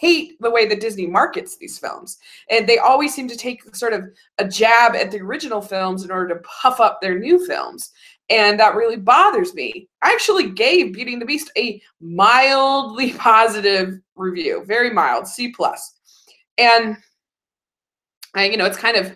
hate 0.00 0.40
the 0.40 0.50
way 0.50 0.66
that 0.68 0.80
Disney 0.80 1.06
markets 1.06 1.56
these 1.56 1.78
films, 1.78 2.18
and 2.50 2.68
they 2.68 2.78
always 2.78 3.14
seem 3.14 3.26
to 3.28 3.36
take 3.36 3.74
sort 3.74 3.92
of 3.92 4.04
a 4.38 4.46
jab 4.46 4.94
at 4.94 5.10
the 5.10 5.20
original 5.20 5.60
films 5.60 6.04
in 6.04 6.10
order 6.10 6.34
to 6.34 6.40
puff 6.42 6.78
up 6.78 7.00
their 7.00 7.18
new 7.18 7.44
films 7.46 7.92
and 8.30 8.58
that 8.58 8.74
really 8.74 8.96
bothers 8.96 9.54
me. 9.54 9.88
I 10.02 10.10
actually 10.12 10.50
gave 10.50 10.94
Beauty 10.94 11.12
and 11.12 11.20
the 11.20 11.26
Beast 11.26 11.50
a 11.56 11.80
mildly 12.00 13.12
positive 13.18 14.00
review, 14.16 14.64
very 14.66 14.90
mild, 14.90 15.26
C 15.26 15.52
plus. 15.52 15.94
and 16.58 16.96
I, 18.34 18.46
you 18.46 18.56
know, 18.56 18.64
it's 18.64 18.78
kind 18.78 18.96
of 18.96 19.14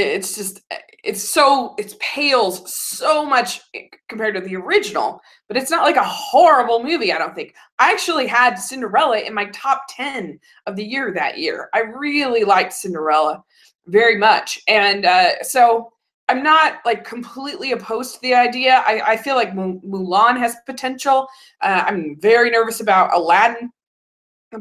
it's 0.00 0.34
just 0.34 0.60
it's 1.04 1.22
so 1.22 1.74
it 1.78 1.98
pales 2.00 2.74
so 2.74 3.24
much 3.24 3.60
compared 4.08 4.34
to 4.34 4.40
the 4.40 4.56
original 4.56 5.20
but 5.46 5.56
it's 5.56 5.70
not 5.70 5.84
like 5.84 5.96
a 5.96 6.04
horrible 6.04 6.82
movie 6.82 7.12
i 7.12 7.18
don't 7.18 7.34
think. 7.34 7.54
I 7.78 7.92
actually 7.92 8.26
had 8.26 8.56
cinderella 8.56 9.20
in 9.20 9.32
my 9.32 9.46
top 9.46 9.82
10 9.90 10.40
of 10.66 10.74
the 10.74 10.84
year 10.84 11.12
that 11.14 11.38
year. 11.38 11.68
I 11.72 11.80
really 11.80 12.42
liked 12.42 12.72
cinderella 12.72 13.42
very 13.86 14.16
much 14.16 14.60
and 14.68 15.06
uh, 15.06 15.42
so 15.42 15.92
i'm 16.28 16.42
not 16.42 16.80
like 16.84 17.04
completely 17.04 17.72
opposed 17.72 18.14
to 18.14 18.20
the 18.20 18.34
idea. 18.34 18.82
I, 18.86 19.12
I 19.12 19.16
feel 19.16 19.36
like 19.36 19.52
mulan 19.52 20.36
has 20.38 20.56
potential. 20.66 21.28
Uh, 21.60 21.84
i'm 21.86 22.16
very 22.20 22.50
nervous 22.50 22.80
about 22.80 23.14
aladdin 23.14 23.70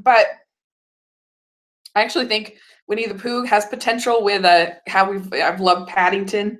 but 0.01 0.27
i 1.95 2.01
actually 2.01 2.27
think 2.27 2.57
Winnie 2.87 3.07
the 3.07 3.15
Pooh 3.15 3.43
has 3.43 3.65
potential 3.65 4.23
with 4.23 4.45
uh, 4.45 4.71
how 4.87 5.09
we've 5.09 5.31
I've 5.33 5.59
loved 5.59 5.89
Paddington. 5.89 6.59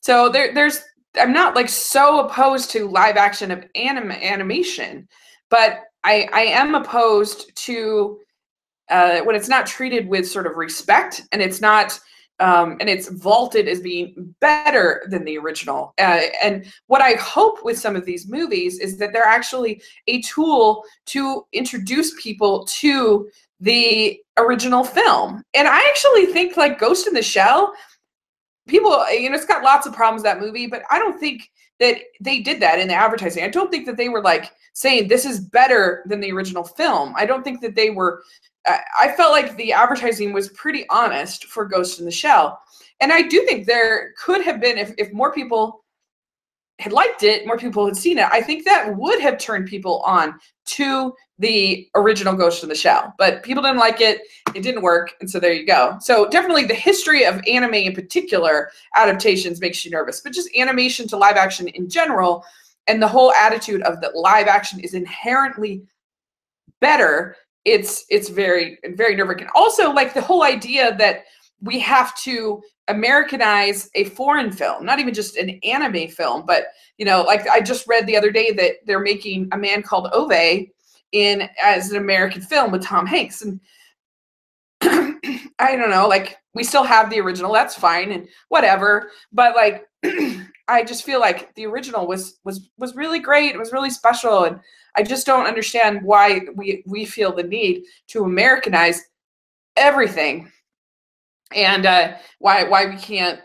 So 0.00 0.28
there 0.28 0.54
there's 0.54 0.82
I'm 1.18 1.32
not 1.32 1.54
like 1.54 1.68
so 1.68 2.26
opposed 2.26 2.70
to 2.72 2.88
live 2.88 3.16
action 3.16 3.50
of 3.50 3.64
anim- 3.74 4.10
animation, 4.10 5.08
but 5.50 5.80
I 6.04 6.28
I 6.32 6.42
am 6.42 6.74
opposed 6.74 7.54
to 7.64 8.18
uh, 8.88 9.20
when 9.20 9.36
it's 9.36 9.48
not 9.48 9.66
treated 9.66 10.08
with 10.08 10.28
sort 10.28 10.46
of 10.46 10.56
respect 10.56 11.22
and 11.32 11.42
it's 11.42 11.60
not 11.60 11.98
um, 12.38 12.76
and 12.80 12.88
it's 12.88 13.08
vaulted 13.08 13.66
as 13.66 13.80
being 13.80 14.34
better 14.40 15.06
than 15.08 15.24
the 15.24 15.38
original. 15.38 15.94
Uh, 15.98 16.20
and 16.42 16.70
what 16.86 17.00
I 17.00 17.12
hope 17.14 17.64
with 17.64 17.78
some 17.78 17.96
of 17.96 18.04
these 18.04 18.28
movies 18.28 18.78
is 18.78 18.98
that 18.98 19.12
they're 19.12 19.24
actually 19.24 19.82
a 20.06 20.20
tool 20.20 20.84
to 21.06 21.46
introduce 21.52 22.20
people 22.22 22.66
to 22.66 23.30
the 23.60 24.20
original 24.36 24.84
film. 24.84 25.42
And 25.54 25.66
I 25.66 25.78
actually 25.88 26.26
think 26.26 26.56
like 26.56 26.78
Ghost 26.78 27.06
in 27.06 27.14
the 27.14 27.22
Shell, 27.22 27.72
people, 28.68 29.10
you 29.10 29.30
know, 29.30 29.36
it's 29.36 29.46
got 29.46 29.62
lots 29.62 29.86
of 29.86 29.94
problems 29.94 30.22
that 30.22 30.40
movie, 30.40 30.66
but 30.66 30.82
I 30.90 30.98
don't 30.98 31.18
think 31.18 31.50
that 31.78 31.98
they 32.20 32.40
did 32.40 32.60
that 32.60 32.78
in 32.78 32.88
the 32.88 32.94
advertising. 32.94 33.44
I 33.44 33.48
don't 33.48 33.70
think 33.70 33.86
that 33.86 33.96
they 33.96 34.08
were 34.08 34.22
like 34.22 34.52
saying 34.72 35.08
this 35.08 35.24
is 35.24 35.40
better 35.40 36.04
than 36.06 36.20
the 36.20 36.32
original 36.32 36.64
film. 36.64 37.14
I 37.16 37.26
don't 37.26 37.42
think 37.42 37.60
that 37.62 37.74
they 37.74 37.90
were 37.90 38.22
uh, 38.68 38.78
I 38.98 39.12
felt 39.12 39.32
like 39.32 39.56
the 39.56 39.72
advertising 39.72 40.32
was 40.32 40.48
pretty 40.50 40.86
honest 40.90 41.46
for 41.46 41.64
Ghost 41.64 42.00
in 42.00 42.04
the 42.04 42.10
Shell. 42.10 42.60
And 43.00 43.12
I 43.12 43.22
do 43.22 43.44
think 43.44 43.66
there 43.66 44.12
could 44.18 44.42
have 44.42 44.60
been 44.60 44.78
if 44.78 44.92
if 44.98 45.12
more 45.12 45.32
people 45.32 45.84
had 46.78 46.92
liked 46.92 47.22
it, 47.22 47.46
more 47.46 47.56
people 47.56 47.86
had 47.86 47.96
seen 47.96 48.18
it, 48.18 48.28
I 48.30 48.42
think 48.42 48.64
that 48.64 48.96
would 48.96 49.20
have 49.20 49.38
turned 49.38 49.66
people 49.66 50.00
on 50.00 50.38
to 50.66 51.14
the 51.38 51.88
original 51.94 52.34
Ghost 52.34 52.62
in 52.62 52.68
the 52.68 52.74
Shell. 52.74 53.14
But 53.18 53.42
people 53.42 53.62
didn't 53.62 53.78
like 53.78 54.00
it, 54.00 54.22
it 54.54 54.62
didn't 54.62 54.82
work, 54.82 55.14
and 55.20 55.30
so 55.30 55.38
there 55.38 55.52
you 55.52 55.66
go. 55.66 55.96
So 56.00 56.28
definitely 56.28 56.64
the 56.64 56.74
history 56.74 57.24
of 57.24 57.40
anime 57.46 57.74
in 57.74 57.94
particular 57.94 58.70
adaptations 58.94 59.60
makes 59.60 59.84
you 59.84 59.90
nervous, 59.90 60.20
but 60.20 60.32
just 60.32 60.54
animation 60.56 61.08
to 61.08 61.16
live 61.16 61.36
action 61.36 61.68
in 61.68 61.88
general, 61.88 62.44
and 62.86 63.02
the 63.02 63.08
whole 63.08 63.32
attitude 63.32 63.82
of 63.82 64.00
that 64.00 64.16
live 64.16 64.46
action 64.46 64.80
is 64.80 64.94
inherently 64.94 65.82
better. 66.80 67.36
It's 67.64 68.04
it's 68.10 68.28
very 68.28 68.78
very 68.94 69.16
nerve 69.16 69.28
wracking. 69.28 69.48
Also, 69.54 69.92
like 69.92 70.14
the 70.14 70.20
whole 70.20 70.42
idea 70.42 70.96
that 70.98 71.24
we 71.60 71.78
have 71.80 72.16
to 72.18 72.62
Americanize 72.88 73.90
a 73.94 74.04
foreign 74.04 74.52
film, 74.52 74.84
not 74.84 74.98
even 74.98 75.14
just 75.14 75.36
an 75.36 75.58
anime 75.64 76.08
film, 76.08 76.44
but 76.46 76.66
you 76.98 77.04
know, 77.04 77.22
like 77.22 77.48
I 77.48 77.60
just 77.60 77.86
read 77.88 78.06
the 78.06 78.16
other 78.16 78.30
day 78.30 78.52
that 78.52 78.76
they're 78.86 79.00
making 79.00 79.48
a 79.52 79.58
man 79.58 79.82
called 79.82 80.08
Ove 80.12 80.66
in 81.12 81.48
as 81.62 81.90
an 81.90 81.96
American 81.96 82.42
film 82.42 82.70
with 82.70 82.82
Tom 82.82 83.06
Hanks. 83.06 83.42
And 83.42 83.60
I 85.58 85.76
don't 85.76 85.90
know, 85.90 86.06
like 86.08 86.38
we 86.54 86.62
still 86.64 86.84
have 86.84 87.10
the 87.10 87.20
original, 87.20 87.52
that's 87.52 87.74
fine 87.74 88.12
and 88.12 88.28
whatever. 88.48 89.10
But 89.32 89.56
like 89.56 89.86
I 90.68 90.82
just 90.84 91.04
feel 91.04 91.20
like 91.20 91.54
the 91.54 91.66
original 91.66 92.06
was 92.06 92.38
was 92.44 92.70
was 92.78 92.94
really 92.94 93.18
great. 93.18 93.54
It 93.54 93.58
was 93.58 93.72
really 93.72 93.90
special. 93.90 94.44
And 94.44 94.60
I 94.96 95.02
just 95.02 95.26
don't 95.26 95.46
understand 95.46 96.02
why 96.02 96.40
we 96.54 96.82
we 96.86 97.04
feel 97.04 97.34
the 97.34 97.42
need 97.42 97.84
to 98.08 98.24
Americanize 98.24 99.02
everything 99.76 100.50
and 101.54 101.86
uh, 101.86 102.14
why 102.38 102.64
why 102.64 102.86
we 102.86 102.96
can't 102.96 103.40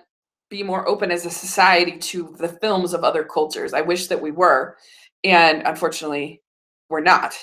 be 0.49 0.63
more 0.63 0.87
open 0.87 1.11
as 1.11 1.25
a 1.25 1.29
society 1.29 1.97
to 1.97 2.35
the 2.37 2.49
films 2.49 2.93
of 2.93 3.03
other 3.03 3.23
cultures. 3.23 3.73
I 3.73 3.81
wish 3.81 4.07
that 4.07 4.21
we 4.21 4.31
were, 4.31 4.75
and 5.23 5.63
unfortunately, 5.65 6.41
we're 6.89 7.01
not. 7.01 7.35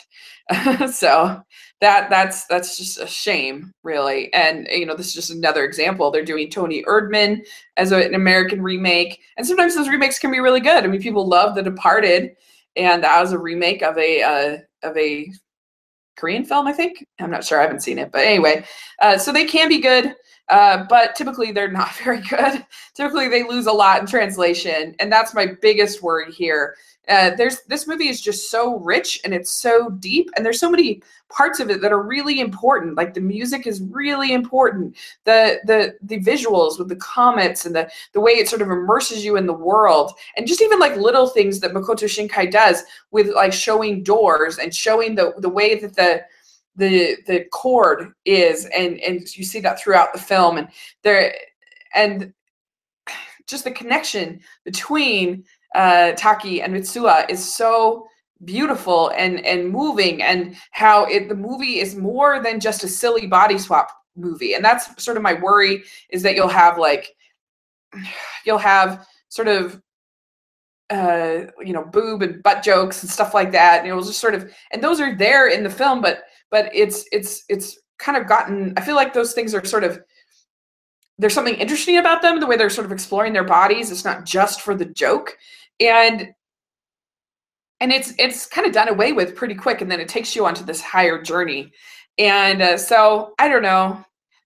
so 0.92 1.42
that 1.80 2.10
that's 2.10 2.46
that's 2.46 2.76
just 2.76 3.00
a 3.00 3.06
shame, 3.06 3.72
really. 3.82 4.32
And 4.32 4.68
you 4.70 4.86
know, 4.86 4.94
this 4.94 5.08
is 5.08 5.14
just 5.14 5.30
another 5.30 5.64
example. 5.64 6.10
They're 6.10 6.24
doing 6.24 6.50
Toni 6.50 6.84
Erdmann 6.84 7.44
as 7.76 7.92
a, 7.92 8.04
an 8.04 8.14
American 8.14 8.62
remake, 8.62 9.20
and 9.36 9.46
sometimes 9.46 9.74
those 9.74 9.88
remakes 9.88 10.18
can 10.18 10.30
be 10.30 10.40
really 10.40 10.60
good. 10.60 10.84
I 10.84 10.86
mean, 10.86 11.02
people 11.02 11.26
love 11.26 11.54
The 11.54 11.62
Departed, 11.62 12.36
and 12.76 13.04
that 13.04 13.20
was 13.20 13.32
a 13.32 13.38
remake 13.38 13.82
of 13.82 13.96
a 13.98 14.22
uh, 14.22 14.88
of 14.88 14.96
a 14.96 15.30
Korean 16.16 16.44
film, 16.44 16.66
I 16.66 16.72
think. 16.72 17.06
I'm 17.20 17.30
not 17.30 17.44
sure. 17.44 17.58
I 17.58 17.62
haven't 17.62 17.82
seen 17.82 17.98
it, 17.98 18.10
but 18.10 18.24
anyway, 18.24 18.64
uh, 19.00 19.18
so 19.18 19.32
they 19.32 19.44
can 19.44 19.68
be 19.68 19.80
good. 19.80 20.14
Uh, 20.48 20.84
but 20.88 21.14
typically 21.14 21.52
they're 21.52 21.70
not 21.70 21.94
very 22.04 22.20
good. 22.22 22.64
typically 22.94 23.28
they 23.28 23.42
lose 23.42 23.66
a 23.66 23.72
lot 23.72 24.00
in 24.00 24.06
translation, 24.06 24.94
and 24.98 25.12
that's 25.12 25.34
my 25.34 25.46
biggest 25.60 26.02
worry 26.02 26.32
here. 26.32 26.76
Uh, 27.08 27.30
there's 27.36 27.62
this 27.68 27.86
movie 27.86 28.08
is 28.08 28.20
just 28.20 28.50
so 28.50 28.78
rich 28.80 29.18
and 29.24 29.32
it's 29.32 29.50
so 29.50 29.90
deep, 29.98 30.30
and 30.36 30.44
there's 30.44 30.60
so 30.60 30.70
many 30.70 31.02
parts 31.30 31.58
of 31.58 31.70
it 31.70 31.80
that 31.80 31.92
are 31.92 32.02
really 32.02 32.40
important. 32.40 32.96
Like 32.96 33.14
the 33.14 33.20
music 33.20 33.66
is 33.66 33.80
really 33.82 34.34
important. 34.34 34.96
The 35.24 35.58
the 35.64 35.94
the 36.02 36.20
visuals 36.20 36.78
with 36.78 36.88
the 36.88 36.96
comets 36.96 37.64
and 37.64 37.74
the 37.74 37.90
the 38.12 38.20
way 38.20 38.32
it 38.32 38.48
sort 38.48 38.60
of 38.60 38.68
immerses 38.68 39.24
you 39.24 39.36
in 39.36 39.46
the 39.46 39.54
world, 39.54 40.12
and 40.36 40.46
just 40.46 40.60
even 40.60 40.78
like 40.78 40.96
little 40.96 41.28
things 41.28 41.60
that 41.60 41.72
Makoto 41.72 42.04
Shinkai 42.04 42.50
does 42.50 42.84
with 43.10 43.28
like 43.34 43.54
showing 43.54 44.02
doors 44.02 44.58
and 44.58 44.74
showing 44.74 45.14
the 45.14 45.32
the 45.38 45.48
way 45.48 45.76
that 45.76 45.96
the 45.96 46.22
the 46.78 47.16
the 47.26 47.44
cord 47.52 48.12
is 48.24 48.66
and 48.66 48.98
and 49.00 49.36
you 49.36 49.44
see 49.44 49.60
that 49.60 49.78
throughout 49.80 50.12
the 50.12 50.18
film 50.18 50.56
and 50.56 50.68
there 51.02 51.34
and 51.94 52.32
just 53.46 53.64
the 53.64 53.70
connection 53.70 54.40
between 54.64 55.44
uh, 55.74 56.12
Taki 56.12 56.62
and 56.62 56.74
Mitsuha 56.74 57.28
is 57.28 57.52
so 57.52 58.06
beautiful 58.44 59.10
and 59.16 59.44
and 59.44 59.68
moving 59.68 60.22
and 60.22 60.56
how 60.70 61.04
it 61.06 61.28
the 61.28 61.34
movie 61.34 61.80
is 61.80 61.96
more 61.96 62.40
than 62.42 62.60
just 62.60 62.84
a 62.84 62.88
silly 62.88 63.26
body 63.26 63.58
swap 63.58 63.90
movie. 64.16 64.54
And 64.54 64.64
that's 64.64 65.02
sort 65.02 65.16
of 65.16 65.22
my 65.22 65.34
worry 65.34 65.82
is 66.10 66.22
that 66.22 66.36
you'll 66.36 66.48
have 66.48 66.78
like 66.78 67.14
you'll 68.46 68.58
have 68.58 69.06
sort 69.28 69.48
of 69.48 69.82
uh 70.90 71.40
you 71.62 71.72
know 71.74 71.84
boob 71.84 72.22
and 72.22 72.42
butt 72.42 72.62
jokes 72.62 73.02
and 73.02 73.10
stuff 73.10 73.34
like 73.34 73.52
that 73.52 73.80
and 73.80 73.88
it 73.88 73.92
was 73.92 74.06
just 74.06 74.20
sort 74.20 74.34
of 74.34 74.50
and 74.72 74.82
those 74.82 75.00
are 75.00 75.14
there 75.16 75.48
in 75.48 75.62
the 75.62 75.68
film 75.68 76.00
but 76.00 76.22
but 76.50 76.70
it's 76.74 77.04
it's 77.12 77.44
it's 77.48 77.78
kind 77.98 78.16
of 78.16 78.28
gotten 78.28 78.72
i 78.76 78.80
feel 78.80 78.94
like 78.94 79.12
those 79.12 79.32
things 79.32 79.54
are 79.54 79.64
sort 79.64 79.84
of 79.84 80.00
there's 81.18 81.34
something 81.34 81.54
interesting 81.56 81.98
about 81.98 82.22
them 82.22 82.38
the 82.38 82.46
way 82.46 82.56
they're 82.56 82.70
sort 82.70 82.84
of 82.84 82.92
exploring 82.92 83.32
their 83.32 83.44
bodies. 83.44 83.90
It's 83.90 84.04
not 84.04 84.24
just 84.24 84.60
for 84.60 84.74
the 84.74 84.84
joke. 84.84 85.36
And 85.80 86.28
and 87.80 87.92
it's 87.92 88.12
it's 88.18 88.46
kind 88.46 88.66
of 88.66 88.72
done 88.72 88.88
away 88.88 89.12
with 89.12 89.36
pretty 89.36 89.54
quick 89.54 89.80
and 89.80 89.90
then 89.90 90.00
it 90.00 90.08
takes 90.08 90.34
you 90.34 90.46
onto 90.46 90.64
this 90.64 90.80
higher 90.80 91.20
journey. 91.20 91.72
And 92.18 92.62
uh, 92.62 92.78
so 92.78 93.34
i 93.38 93.48
don't 93.48 93.62
know. 93.62 94.04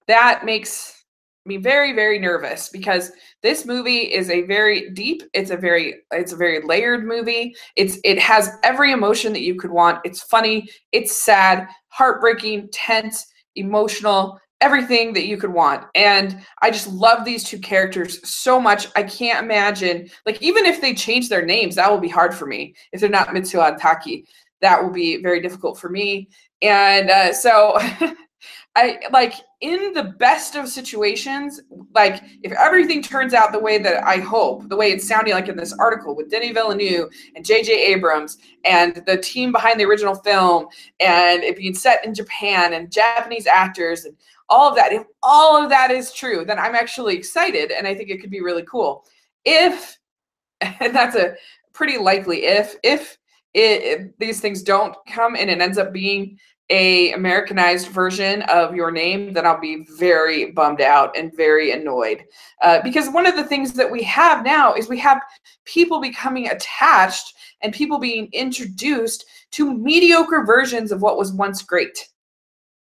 That 0.09 0.45
makes 0.45 1.02
me 1.45 1.57
very 1.57 1.93
very 1.93 2.19
nervous 2.19 2.69
because 2.69 3.13
this 3.43 3.67
movie 3.67 4.13
is 4.13 4.31
a 4.31 4.43
very 4.43 4.91
deep 4.91 5.23
it's 5.35 5.51
a 5.51 5.57
very 5.57 5.97
it's 6.13 6.33
a 6.33 6.37
very 6.37 6.63
layered 6.65 7.05
movie. 7.05 7.55
It's 7.77 7.99
it 8.05 8.19
has 8.19 8.51
every 8.63 8.93
emotion 8.93 9.33
that 9.33 9.43
you 9.43 9.57
could 9.57 9.71
want. 9.71 10.01
It's 10.05 10.23
funny 10.23 10.69
it's 10.93 11.17
sad 11.17 11.69
heartbreaking 11.89 12.69
tense 12.73 13.27
emotional 13.57 14.39
everything 14.61 15.13
that 15.13 15.27
you 15.27 15.37
could 15.37 15.53
want. 15.53 15.85
And 15.97 16.41
i 16.63 16.71
just 16.71 16.87
love 16.89 17.25
these 17.25 17.43
two 17.45 17.59
characters 17.59 18.27
so 18.29 18.61
much. 18.61 18.87
I 18.95 19.03
can't 19.03 19.45
imagine 19.45 20.09
like 20.27 20.41
even 20.41 20.65
if 20.65 20.81
they 20.81 20.95
change 20.95 21.29
their 21.29 21.45
names 21.45 21.75
that 21.75 21.91
will 21.91 22.01
be 22.01 22.09
hard 22.09 22.35
for 22.35 22.47
me. 22.47 22.75
If 22.93 23.01
they're 23.01 23.11
not 23.11 23.29
mitsuha 23.29 23.73
and 23.73 23.81
taki 23.81 24.27
that 24.61 24.83
will 24.83 24.93
be 24.93 25.21
very 25.21 25.41
difficult 25.41 25.79
for 25.79 25.91
me. 25.91 26.29
And 26.63 27.11
uh, 27.11 27.33
so 27.35 27.79
I 28.75 29.01
like 29.13 29.35
in 29.61 29.93
the 29.93 30.15
best 30.19 30.57
of 30.57 30.67
situations, 30.67 31.61
like 31.95 32.23
if 32.43 32.53
everything 32.53 33.03
turns 33.03 33.35
out 33.35 33.53
the 33.53 33.59
way 33.59 33.77
that 33.77 34.03
I 34.03 34.17
hope, 34.17 34.69
the 34.69 34.77
way 34.77 34.93
it's 34.93 35.07
sounding 35.07 35.35
like 35.35 35.49
in 35.49 35.57
this 35.57 35.75
article 35.75 36.17
with 36.17 36.31
Denny 36.31 36.53
Villeneuve 36.53 37.11
and 37.37 37.45
J.J. 37.45 37.71
Abrams 37.93 38.39
and 38.65 39.03
the 39.07 39.19
team 39.19 39.53
behind 39.53 39.79
the 39.79 39.85
original 39.85 40.15
film, 40.15 40.69
and 41.01 41.43
it 41.43 41.59
being 41.59 41.75
set 41.75 42.05
in 42.07 42.15
Japan 42.15 42.73
and 42.73 42.91
Japanese 42.91 43.47
actors 43.47 44.07
and 44.07 44.17
all 44.49 44.69
of 44.69 44.77
that, 44.77 44.93
if 44.93 45.05
all 45.23 45.63
of 45.63 45.69
that 45.71 45.91
is 45.91 46.13
true, 46.13 46.45
then 46.45 46.59
I'm 46.59 46.75
actually 46.75 47.17
excited 47.17 47.73
and 47.73 47.87
I 47.87 47.95
think 47.95 48.09
it 48.09 48.21
could 48.21 48.31
be 48.31 48.43
really 48.43 48.65
cool. 48.65 49.05
If, 49.45 49.99
and 50.61 50.95
that's 50.95 51.17
a 51.17 51.35
pretty 51.73 51.99
likely 51.99 52.45
if, 52.45 52.77
if 52.83 53.19
it, 53.55 54.19
these 54.19 54.41
things 54.41 54.63
don't 54.63 54.95
come 55.07 55.37
and 55.37 55.51
it 55.51 55.61
ends 55.61 55.79
up 55.79 55.93
being 55.93 56.39
a 56.71 57.13
Americanized 57.13 57.89
version 57.89 58.43
of 58.43 58.75
your 58.75 58.91
name, 58.91 59.33
then 59.33 59.47
I'll 59.47 59.61
be 59.61 59.85
very 59.99 60.53
bummed 60.53 60.81
out 60.81 61.17
and 61.17 61.37
very 61.37 61.73
annoyed. 61.73 62.25
Uh, 62.63 62.81
because 62.83 63.11
one 63.11 63.27
of 63.27 63.37
the 63.37 63.45
things 63.45 63.73
that 63.75 63.91
we 63.91 64.03
have 64.05 64.45
now 64.45 64.73
is 64.75 64.89
we 64.89 64.99
have 64.99 65.21
people 65.65 66.01
becoming 66.01 66.49
attached 66.49 67.35
and 67.63 67.73
people 67.73 67.99
being 67.99 68.29
introduced 68.33 69.25
to 69.53 69.75
mediocre 69.75 70.45
versions 70.45 70.93
of 70.93 71.03
what 71.03 71.19
was 71.19 71.33
once 71.33 71.63
great. 71.63 72.09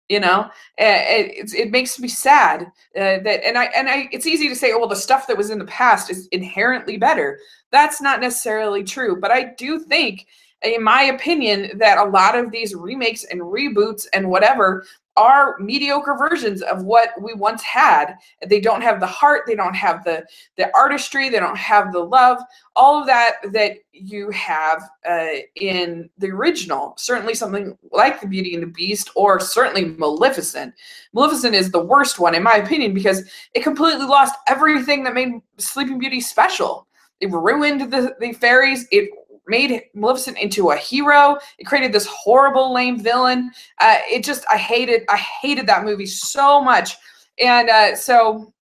You 0.09 0.19
know? 0.19 0.49
It, 0.77 1.53
it 1.53 1.71
makes 1.71 1.99
me 1.99 2.07
sad 2.07 2.63
uh, 2.95 3.19
that 3.23 3.43
and 3.45 3.57
i 3.57 3.65
and 3.75 3.89
i 3.89 4.07
it's 4.11 4.27
easy 4.27 4.47
to 4.49 4.55
say 4.55 4.71
oh 4.73 4.79
well 4.79 4.87
the 4.87 4.95
stuff 4.95 5.25
that 5.27 5.37
was 5.37 5.49
in 5.49 5.57
the 5.57 5.65
past 5.65 6.11
is 6.11 6.27
inherently 6.31 6.97
better. 6.97 7.39
That's 7.71 8.01
not 8.01 8.21
necessarily 8.21 8.83
true 8.83 9.19
but 9.19 9.31
i 9.31 9.53
do 9.57 9.79
think 9.79 10.27
in 10.63 10.83
my 10.83 11.03
opinion 11.03 11.77
that 11.77 11.97
a 11.97 12.09
lot 12.09 12.37
of 12.37 12.51
these 12.51 12.75
remakes 12.75 13.25
and 13.25 13.41
reboots 13.41 14.05
and 14.13 14.29
whatever 14.29 14.85
are 15.15 15.57
mediocre 15.59 16.15
versions 16.17 16.61
of 16.63 16.83
what 16.83 17.09
we 17.21 17.33
once 17.33 17.61
had. 17.61 18.15
They 18.47 18.59
don't 18.59 18.81
have 18.81 18.99
the 18.99 19.05
heart, 19.05 19.43
they 19.45 19.55
don't 19.55 19.75
have 19.75 20.03
the 20.03 20.25
the 20.57 20.75
artistry, 20.75 21.29
they 21.29 21.39
don't 21.39 21.57
have 21.57 21.91
the 21.91 21.99
love, 21.99 22.39
all 22.75 22.99
of 22.99 23.07
that 23.07 23.35
that 23.51 23.77
you 23.91 24.31
have 24.31 24.89
uh, 25.07 25.27
in 25.55 26.09
the 26.17 26.31
original. 26.31 26.95
Certainly 26.97 27.35
something 27.35 27.77
like 27.91 28.21
The 28.21 28.27
Beauty 28.27 28.55
and 28.55 28.63
the 28.63 28.67
Beast, 28.67 29.11
or 29.15 29.39
certainly 29.39 29.85
Maleficent. 29.85 30.73
Maleficent 31.13 31.53
is 31.53 31.69
the 31.69 31.83
worst 31.83 32.19
one, 32.19 32.33
in 32.33 32.41
my 32.41 32.55
opinion, 32.55 32.93
because 32.93 33.29
it 33.53 33.61
completely 33.61 34.05
lost 34.05 34.33
everything 34.47 35.03
that 35.03 35.13
made 35.13 35.33
Sleeping 35.57 35.99
Beauty 35.99 36.21
special. 36.21 36.87
It 37.19 37.31
ruined 37.31 37.91
the, 37.91 38.15
the 38.19 38.33
fairies. 38.33 38.87
It 38.91 39.09
made 39.47 39.83
Maleficent 39.93 40.37
into 40.37 40.71
a 40.71 40.77
hero. 40.77 41.37
It 41.57 41.65
created 41.65 41.91
this 41.93 42.05
horrible, 42.05 42.73
lame 42.73 43.01
villain. 43.01 43.51
Uh, 43.79 43.97
it 44.09 44.23
just, 44.23 44.45
I 44.51 44.57
hated, 44.57 45.03
I 45.09 45.17
hated 45.17 45.67
that 45.67 45.83
movie 45.83 46.05
so 46.05 46.61
much. 46.61 46.95
And 47.39 47.69
uh, 47.69 47.95
so, 47.95 48.53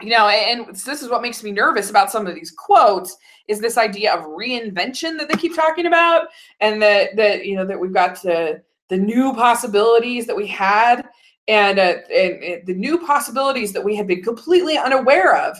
you 0.00 0.10
know, 0.10 0.28
and 0.28 0.74
this 0.74 1.02
is 1.02 1.08
what 1.08 1.22
makes 1.22 1.42
me 1.42 1.50
nervous 1.50 1.90
about 1.90 2.10
some 2.10 2.26
of 2.26 2.34
these 2.34 2.50
quotes 2.50 3.16
is 3.46 3.60
this 3.60 3.78
idea 3.78 4.12
of 4.14 4.24
reinvention 4.24 5.18
that 5.18 5.28
they 5.28 5.36
keep 5.36 5.54
talking 5.54 5.86
about, 5.86 6.28
and 6.60 6.80
that 6.80 7.14
that 7.16 7.44
you 7.44 7.54
know 7.56 7.66
that 7.66 7.78
we've 7.78 7.92
got 7.92 8.16
to 8.22 8.60
the 8.88 8.96
new 8.96 9.32
possibilities 9.34 10.26
that 10.26 10.36
we 10.36 10.46
had, 10.46 11.08
and, 11.48 11.78
uh, 11.78 11.96
and, 12.12 12.42
and 12.42 12.66
the 12.66 12.74
new 12.74 12.98
possibilities 12.98 13.72
that 13.72 13.84
we 13.84 13.94
had 13.96 14.06
been 14.06 14.22
completely 14.22 14.76
unaware 14.76 15.36
of. 15.36 15.56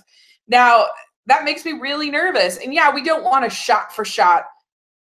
Now, 0.49 0.87
that 1.27 1.45
makes 1.45 1.65
me 1.65 1.73
really 1.73 2.11
nervous. 2.11 2.59
And 2.59 2.75
yeah, 2.75 2.93
we 2.93 3.03
don't 3.03 3.25
want 3.25 3.47
a 3.47 3.51
shot 3.51 3.95
for 3.95 4.05
shot 4.05 4.45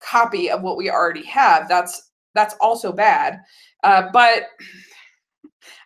copy 0.02 0.50
of 0.50 0.62
what 0.62 0.78
we 0.78 0.90
already 0.90 1.26
have. 1.26 1.68
That's 1.68 2.12
that's 2.36 2.56
also 2.62 2.92
bad. 2.92 3.40
Uh, 3.84 4.10
but 4.14 4.44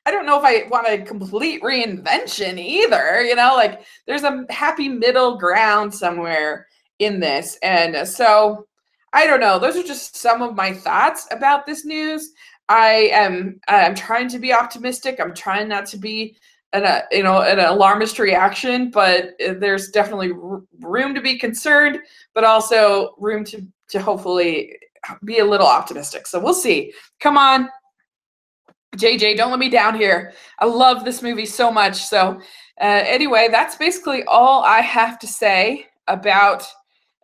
I 0.06 0.12
don't 0.12 0.26
know 0.26 0.38
if 0.38 0.44
I 0.44 0.68
want 0.70 0.88
a 0.88 1.02
complete 1.04 1.62
reinvention 1.62 2.60
either. 2.60 3.22
You 3.24 3.36
know, 3.36 3.54
like 3.56 3.84
there's 4.08 4.24
a 4.24 4.46
happy 4.50 4.90
middle 4.90 5.38
ground 5.38 5.94
somewhere 5.94 6.68
in 7.00 7.20
this. 7.20 7.58
And 7.64 8.08
so 8.08 8.68
I 9.14 9.28
don't 9.28 9.40
know. 9.40 9.60
Those 9.60 9.78
are 9.78 9.84
just 9.84 10.18
some 10.18 10.42
of 10.42 10.56
my 10.56 10.74
thoughts 10.74 11.28
about 11.32 11.66
this 11.66 11.86
news. 11.86 12.32
I 12.70 13.10
am 13.12 13.60
I'm 13.68 13.96
trying 13.96 14.30
to 14.30 14.40
be 14.40 14.54
optimistic. 14.54 15.20
I'm 15.20 15.34
trying 15.34 15.68
not 15.68 15.86
to 15.88 15.98
be 15.98 16.36
an 16.74 16.86
uh, 16.86 17.02
you 17.12 17.24
know 17.24 17.42
an 17.42 17.60
alarmist 17.60 18.20
reaction, 18.20 18.90
but 18.90 19.36
there's 19.40 19.90
definitely 19.90 20.32
room 20.80 21.16
to 21.16 21.22
be 21.22 21.38
concerned, 21.38 22.00
but 22.34 22.44
also 22.44 23.16
room 23.18 23.44
to 23.46 23.66
to 23.90 24.02
hopefully 24.02 24.78
be 25.24 25.40
a 25.40 25.46
little 25.46 25.68
optimistic. 25.68 26.28
So 26.28 26.40
we'll 26.40 26.54
see. 26.54 26.94
Come 27.20 27.38
on, 27.38 27.70
JJ, 28.98 29.38
don't 29.38 29.50
let 29.50 29.60
me 29.60 29.70
down 29.70 29.96
here. 29.96 30.34
I 30.60 30.66
love 30.66 31.04
this 31.04 31.22
movie 31.22 31.46
so 31.46 31.72
much. 31.72 31.96
So 31.96 32.40
uh, 32.82 33.04
anyway, 33.06 33.50
that's 33.52 33.76
basically 33.76 34.24
all 34.26 34.64
I 34.64 34.82
have 34.82 35.20
to 35.20 35.28
say 35.28 35.88
about 36.08 36.66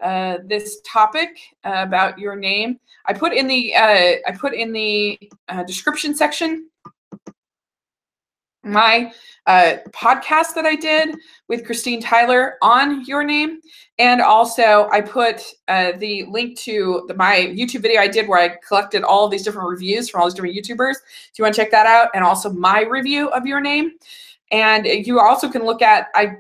uh, 0.01 0.37
this 0.45 0.79
topic 0.85 1.37
uh, 1.65 1.73
about 1.75 2.17
your 2.17 2.35
name. 2.35 2.79
I 3.05 3.13
put 3.13 3.33
in 3.33 3.47
the 3.47 3.75
uh, 3.75 4.15
I 4.27 4.31
put 4.39 4.53
in 4.53 4.71
the 4.71 5.19
uh, 5.49 5.63
description 5.63 6.15
section 6.15 6.69
my 8.63 9.11
uh, 9.45 9.77
podcast 9.89 10.53
that 10.55 10.65
I 10.65 10.75
did 10.75 11.15
with 11.47 11.65
Christine 11.65 12.01
Tyler 12.01 12.57
on 12.61 13.05
your 13.05 13.23
name. 13.23 13.59
And 13.97 14.21
also, 14.21 14.87
I 14.91 15.01
put 15.01 15.41
uh, 15.67 15.93
the 15.97 16.25
link 16.25 16.57
to 16.59 17.05
the, 17.07 17.13
my 17.13 17.53
YouTube 17.55 17.81
video 17.81 18.01
I 18.01 18.07
did 18.07 18.27
where 18.27 18.39
I 18.39 18.55
collected 18.67 19.03
all 19.03 19.27
these 19.27 19.43
different 19.43 19.69
reviews 19.69 20.09
from 20.09 20.21
all 20.21 20.27
these 20.27 20.35
different 20.35 20.55
YouTubers. 20.55 20.95
So 20.95 21.01
you 21.37 21.43
want 21.43 21.55
to 21.55 21.61
check 21.61 21.71
that 21.71 21.87
out, 21.87 22.09
and 22.13 22.23
also 22.23 22.51
my 22.51 22.81
review 22.81 23.29
of 23.29 23.45
your 23.45 23.61
name. 23.61 23.93
And 24.51 24.85
you 24.85 25.19
also 25.19 25.49
can 25.49 25.63
look 25.63 25.81
at 25.81 26.07
I 26.15 26.37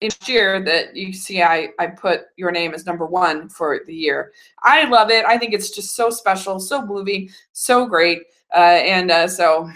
in 0.00 0.10
year 0.26 0.62
that 0.62 0.94
you 0.94 1.12
see 1.12 1.42
I, 1.42 1.70
I 1.78 1.88
put 1.88 2.26
your 2.36 2.52
name 2.52 2.72
as 2.72 2.86
number 2.86 3.04
one 3.04 3.48
for 3.48 3.80
the 3.86 3.94
year. 3.94 4.32
I 4.62 4.84
love 4.84 5.10
it. 5.10 5.24
I 5.24 5.36
think 5.38 5.54
it's 5.54 5.70
just 5.70 5.96
so 5.96 6.08
special, 6.10 6.60
so 6.60 6.86
moving, 6.86 7.30
so 7.52 7.86
great. 7.86 8.22
Uh, 8.54 8.78
and 8.84 9.10
uh, 9.10 9.26
so 9.26 9.68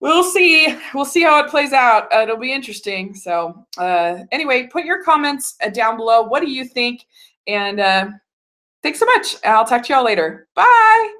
we'll 0.00 0.24
see. 0.24 0.76
We'll 0.94 1.04
see 1.04 1.22
how 1.22 1.42
it 1.44 1.50
plays 1.50 1.72
out. 1.72 2.12
Uh, 2.12 2.20
it'll 2.22 2.36
be 2.36 2.52
interesting. 2.52 3.14
So, 3.14 3.66
uh, 3.78 4.18
anyway, 4.32 4.66
put 4.66 4.84
your 4.84 5.02
comments 5.04 5.56
uh, 5.64 5.68
down 5.68 5.96
below. 5.96 6.22
What 6.22 6.40
do 6.40 6.50
you 6.50 6.64
think? 6.64 7.06
And 7.46 7.80
uh, 7.80 8.08
thanks 8.82 8.98
so 8.98 9.06
much. 9.06 9.36
I'll 9.44 9.64
talk 9.64 9.84
to 9.84 9.92
y'all 9.92 10.04
later. 10.04 10.48
Bye. 10.54 11.19